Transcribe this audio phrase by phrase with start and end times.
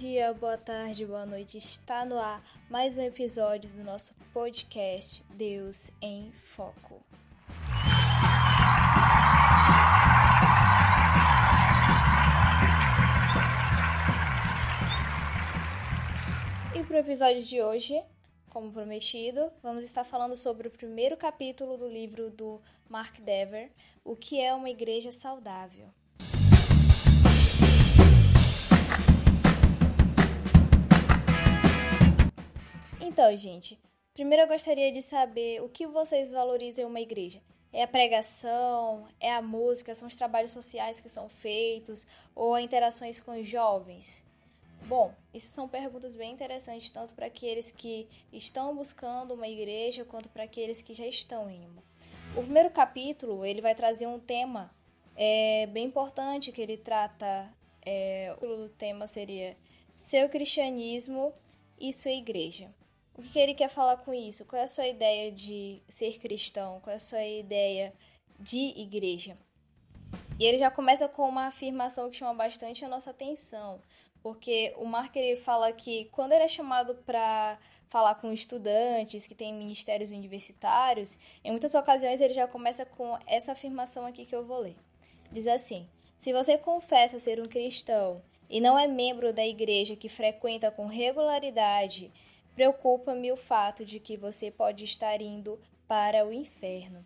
[0.00, 1.56] dia, boa tarde, boa noite.
[1.56, 7.00] Está no ar mais um episódio do nosso podcast Deus em Foco.
[16.74, 17.98] E para o episódio de hoje,
[18.50, 23.70] como prometido, vamos estar falando sobre o primeiro capítulo do livro do Mark Dever,
[24.04, 25.88] O que é uma igreja saudável.
[33.08, 33.78] Então, gente,
[34.12, 37.40] primeiro eu gostaria de saber o que vocês valorizam em uma igreja.
[37.72, 43.20] É a pregação, é a música, são os trabalhos sociais que são feitos ou interações
[43.20, 44.26] com os jovens?
[44.88, 50.28] Bom, isso são perguntas bem interessantes tanto para aqueles que estão buscando uma igreja quanto
[50.28, 51.84] para aqueles que já estão em uma.
[52.36, 54.68] O primeiro capítulo ele vai trazer um tema
[55.14, 57.48] é, bem importante que ele trata.
[57.82, 59.56] É, o tema seria
[59.96, 61.32] seu cristianismo
[61.78, 62.68] e sua igreja.
[63.18, 64.44] O que ele quer falar com isso?
[64.44, 66.80] Qual é a sua ideia de ser cristão?
[66.80, 67.94] Qual é a sua ideia
[68.38, 69.38] de igreja?
[70.38, 73.80] E ele já começa com uma afirmação que chama bastante a nossa atenção,
[74.22, 77.58] porque o Mark ele fala que quando ele é chamado para
[77.88, 83.52] falar com estudantes que têm ministérios universitários, em muitas ocasiões ele já começa com essa
[83.52, 84.76] afirmação aqui que eu vou ler.
[85.32, 88.20] Diz assim: Se você confessa ser um cristão
[88.50, 92.12] e não é membro da igreja que frequenta com regularidade
[92.56, 97.04] Preocupa-me o fato de que você pode estar indo para o inferno.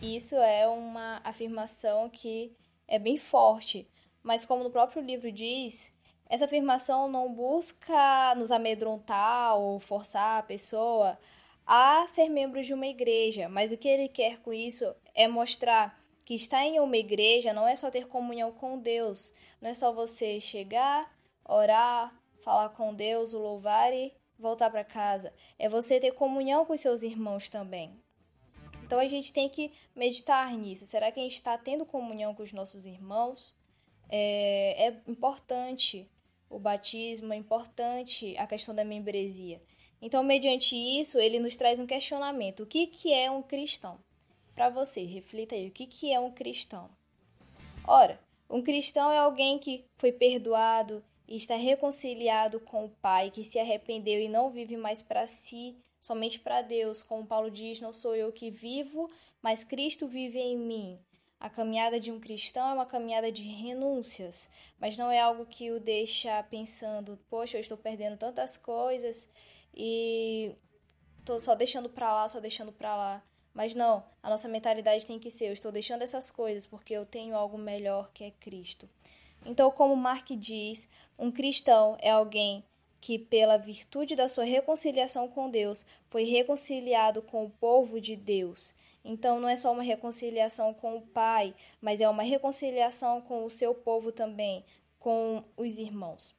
[0.00, 3.84] Isso é uma afirmação que é bem forte,
[4.22, 5.92] mas como no próprio livro diz,
[6.30, 11.18] essa afirmação não busca nos amedrontar ou forçar a pessoa
[11.66, 16.00] a ser membro de uma igreja, mas o que ele quer com isso é mostrar
[16.24, 19.92] que estar em uma igreja não é só ter comunhão com Deus, não é só
[19.92, 21.12] você chegar,
[21.44, 26.76] orar, falar com Deus, o louvar e voltar para casa, é você ter comunhão com
[26.76, 27.98] seus irmãos também.
[28.84, 30.84] Então a gente tem que meditar nisso.
[30.84, 33.56] Será que a gente está tendo comunhão com os nossos irmãos?
[34.10, 36.06] É, é importante
[36.50, 39.60] o batismo, é importante a questão da membresia.
[40.02, 43.98] Então, mediante isso, ele nos traz um questionamento: o que, que é um cristão?
[44.54, 46.90] Para você, reflita aí: o que, que é um cristão?
[47.84, 48.20] Ora,
[48.50, 51.02] um cristão é alguém que foi perdoado,
[51.32, 55.74] e está reconciliado com o Pai, que se arrependeu e não vive mais para si,
[55.98, 57.02] somente para Deus.
[57.02, 59.10] Como Paulo diz: Não sou eu que vivo,
[59.40, 60.98] mas Cristo vive em mim.
[61.40, 65.72] A caminhada de um cristão é uma caminhada de renúncias, mas não é algo que
[65.72, 69.30] o deixa pensando: Poxa, eu estou perdendo tantas coisas
[69.74, 70.54] e
[71.18, 73.24] estou só deixando para lá, só deixando para lá.
[73.54, 77.06] Mas não, a nossa mentalidade tem que ser: eu estou deixando essas coisas porque eu
[77.06, 78.86] tenho algo melhor que é Cristo.
[79.44, 80.88] Então, como Mark diz,
[81.18, 82.64] um cristão é alguém
[83.00, 88.74] que, pela virtude da sua reconciliação com Deus, foi reconciliado com o povo de Deus.
[89.04, 93.50] Então, não é só uma reconciliação com o Pai, mas é uma reconciliação com o
[93.50, 94.64] seu povo também,
[95.00, 96.34] com os irmãos.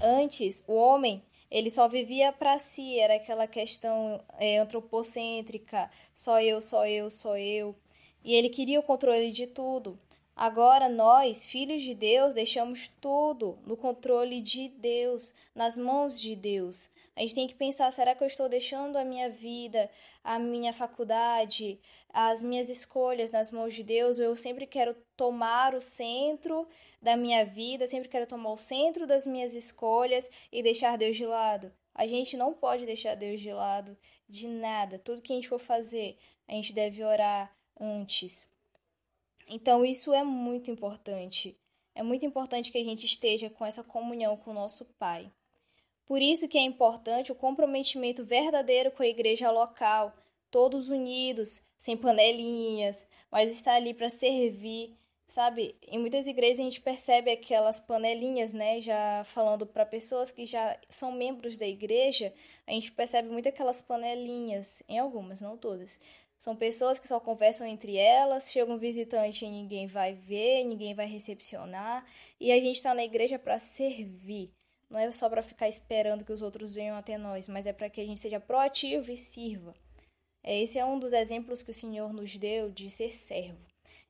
[0.00, 6.60] Antes, o homem ele só vivia para si, era aquela questão é, antropocêntrica, só eu,
[6.60, 7.74] só eu, só eu.
[8.22, 9.98] E ele queria o controle de tudo.
[10.38, 16.90] Agora nós, filhos de Deus, deixamos tudo no controle de Deus, nas mãos de Deus.
[17.16, 19.90] A gente tem que pensar: será que eu estou deixando a minha vida,
[20.22, 24.20] a minha faculdade, as minhas escolhas nas mãos de Deus?
[24.20, 26.68] Eu sempre quero tomar o centro
[27.02, 31.26] da minha vida, sempre quero tomar o centro das minhas escolhas e deixar Deus de
[31.26, 31.72] lado?
[31.92, 33.98] A gente não pode deixar Deus de lado
[34.28, 35.00] de nada.
[35.00, 36.16] Tudo que a gente for fazer,
[36.46, 38.48] a gente deve orar antes.
[39.48, 41.56] Então, isso é muito importante.
[41.94, 45.32] É muito importante que a gente esteja com essa comunhão com o nosso Pai.
[46.06, 50.12] Por isso que é importante o comprometimento verdadeiro com a igreja local,
[50.50, 54.96] todos unidos, sem panelinhas, mas estar ali para servir,
[55.26, 55.76] sabe?
[55.86, 58.80] Em muitas igrejas a gente percebe aquelas panelinhas, né?
[58.80, 62.32] Já falando para pessoas que já são membros da igreja,
[62.66, 66.00] a gente percebe muito aquelas panelinhas, em algumas, não todas,
[66.38, 70.94] são pessoas que só conversam entre elas, chega um visitante e ninguém vai ver, ninguém
[70.94, 72.06] vai recepcionar,
[72.40, 74.52] e a gente está na igreja para servir.
[74.88, 77.90] Não é só para ficar esperando que os outros venham até nós, mas é para
[77.90, 79.74] que a gente seja proativo e sirva.
[80.42, 83.58] É, esse é um dos exemplos que o Senhor nos deu de ser servo.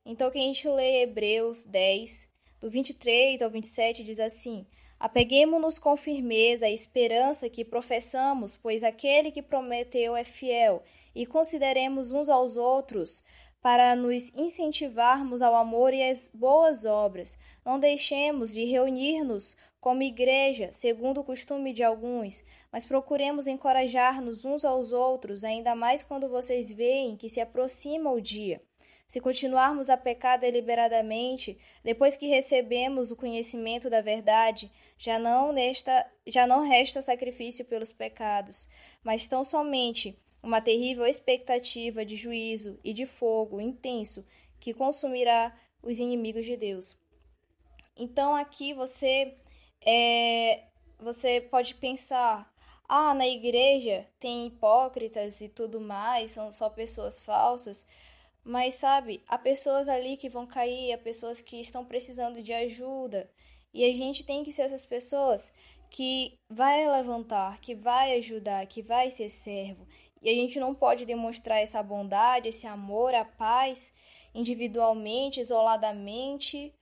[0.04, 2.30] Então, que a gente lê Hebreus 10,
[2.60, 4.66] do 23 ao 27, diz assim:
[4.98, 10.82] Apeguemo-nos com firmeza à esperança que professamos, pois aquele que prometeu é fiel
[11.14, 13.22] e consideremos uns aos outros
[13.60, 17.38] para nos incentivarmos ao amor e às boas obras.
[17.64, 24.64] Não deixemos de reunir-nos como igreja, segundo o costume de alguns, mas procuremos encorajar-nos uns
[24.64, 28.60] aos outros, ainda mais quando vocês veem que se aproxima o dia.
[29.08, 36.06] Se continuarmos a pecar deliberadamente, depois que recebemos o conhecimento da verdade, já não, nesta,
[36.26, 38.68] já não resta sacrifício pelos pecados,
[39.02, 44.26] mas tão somente uma terrível expectativa de juízo e de fogo intenso
[44.60, 46.98] que consumirá os inimigos de Deus.
[47.96, 49.34] Então aqui você
[49.80, 50.64] é,
[50.98, 52.52] você pode pensar,
[52.86, 57.88] ah, na igreja tem hipócritas e tudo mais, são só pessoas falsas.
[58.48, 63.30] Mas sabe, há pessoas ali que vão cair, há pessoas que estão precisando de ajuda.
[63.74, 65.52] E a gente tem que ser essas pessoas
[65.90, 69.86] que vai levantar, que vai ajudar, que vai ser servo.
[70.22, 73.92] E a gente não pode demonstrar essa bondade, esse amor, a paz
[74.34, 76.74] individualmente, isoladamente,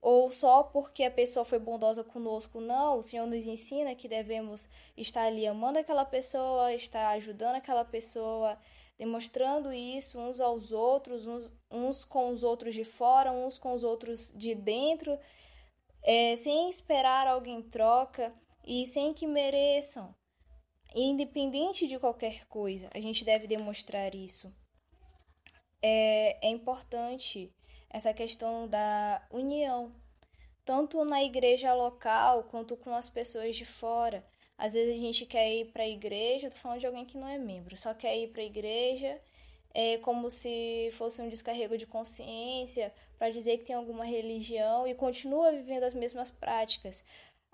[0.00, 2.60] ou só porque a pessoa foi bondosa conosco.
[2.60, 7.84] Não, o Senhor nos ensina que devemos estar ali amando aquela pessoa, estar ajudando aquela
[7.84, 8.56] pessoa,
[8.98, 13.84] demonstrando isso uns aos outros, uns, uns com os outros de fora, uns com os
[13.84, 15.18] outros de dentro,
[16.02, 18.34] é, sem esperar alguém troca
[18.66, 20.14] e sem que mereçam.
[20.94, 24.50] Independente de qualquer coisa, a gente deve demonstrar isso.
[25.80, 27.54] É, é importante
[27.90, 29.94] essa questão da união,
[30.64, 34.24] tanto na igreja local quanto com as pessoas de fora.
[34.58, 37.28] Às vezes a gente quer ir para a igreja, tô falando de alguém que não
[37.28, 39.18] é membro, só quer ir para a igreja
[39.74, 44.94] é como se fosse um descarrego de consciência para dizer que tem alguma religião e
[44.94, 47.04] continua vivendo as mesmas práticas.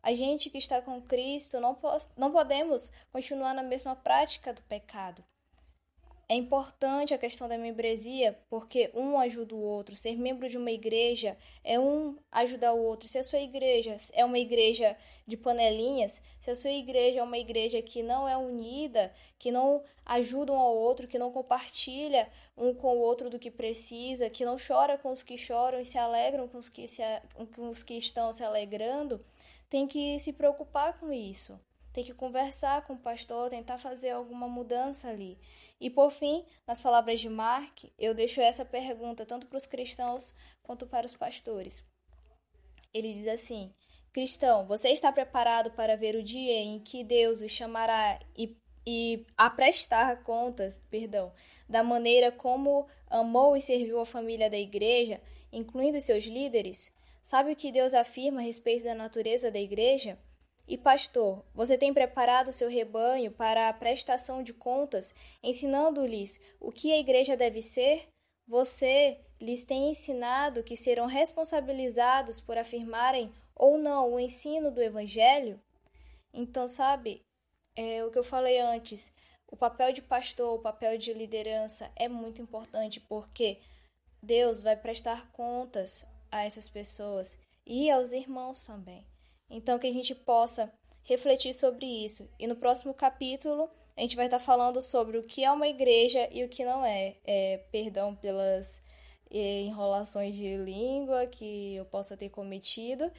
[0.03, 1.77] A gente que está com Cristo não,
[2.17, 5.25] não podemos continuar na mesma prática do pecado.
[6.27, 9.95] É importante a questão da membresia porque um ajuda o outro.
[9.95, 13.07] Ser membro de uma igreja é um ajudar o outro.
[13.07, 17.37] Se a sua igreja é uma igreja de panelinhas, se a sua igreja é uma
[17.37, 22.75] igreja que não é unida, que não ajuda um ao outro, que não compartilha um
[22.75, 25.99] com o outro do que precisa, que não chora com os que choram e se
[25.99, 27.03] alegram com os que, se,
[27.55, 29.21] com os que estão se alegrando,
[29.69, 31.59] tem que se preocupar com isso.
[31.95, 35.39] Tem que conversar com o pastor, tentar fazer alguma mudança ali.
[35.81, 40.35] E por fim, nas palavras de Mark, eu deixo essa pergunta tanto para os cristãos
[40.61, 41.89] quanto para os pastores.
[42.93, 43.73] Ele diz assim:
[44.13, 49.25] Cristão, você está preparado para ver o dia em que Deus o chamará e, e
[49.37, 51.33] a prestar contas, perdão,
[51.69, 56.93] da maneira como amou e serviu a família da igreja, incluindo seus líderes?
[57.23, 60.19] Sabe o que Deus afirma a respeito da natureza da igreja?
[60.67, 66.93] E pastor, você tem preparado seu rebanho para a prestação de contas, ensinando-lhes o que
[66.93, 68.07] a igreja deve ser?
[68.47, 75.61] Você lhes tem ensinado que serão responsabilizados por afirmarem ou não o ensino do evangelho?
[76.33, 77.23] Então, sabe,
[77.77, 79.15] é o que eu falei antes,
[79.47, 83.61] o papel de pastor, o papel de liderança é muito importante porque
[84.23, 89.05] Deus vai prestar contas a essas pessoas e aos irmãos também.
[89.49, 92.29] Então, que a gente possa refletir sobre isso.
[92.39, 96.29] E no próximo capítulo, a gente vai estar falando sobre o que é uma igreja
[96.33, 97.17] e o que não é.
[97.25, 98.83] é perdão pelas
[99.31, 103.11] é, enrolações de língua que eu possa ter cometido.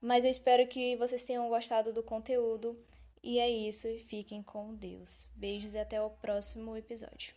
[0.00, 2.76] Mas eu espero que vocês tenham gostado do conteúdo.
[3.22, 5.28] E é isso, fiquem com Deus.
[5.36, 7.34] Beijos e até o próximo episódio.